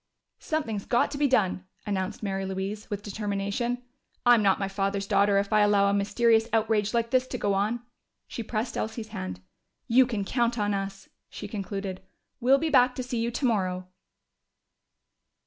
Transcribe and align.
"Something's 0.39 0.85
got 0.87 1.11
to 1.11 1.19
be 1.19 1.27
done!" 1.27 1.65
announced 1.85 2.23
Mary 2.23 2.43
Louise, 2.43 2.89
with 2.89 3.03
determination. 3.03 3.83
"I'm 4.25 4.41
not 4.41 4.57
my 4.57 4.67
father's 4.67 5.05
daughter 5.05 5.37
if 5.37 5.53
I 5.53 5.59
allow 5.61 5.87
a 5.87 5.93
mysterious 5.93 6.47
outrage 6.51 6.95
like 6.95 7.11
this 7.11 7.27
to 7.27 7.37
go 7.37 7.53
on." 7.53 7.83
She 8.27 8.41
pressed 8.41 8.75
Elsie's 8.77 9.09
hand. 9.09 9.41
"You 9.87 10.07
can 10.07 10.25
count 10.25 10.57
on 10.57 10.73
us," 10.73 11.07
she 11.29 11.47
concluded. 11.47 12.01
"We'll 12.39 12.57
be 12.57 12.71
back 12.71 12.95
to 12.95 13.03
see 13.03 13.19
you 13.19 13.29
tomorrow!" 13.29 13.89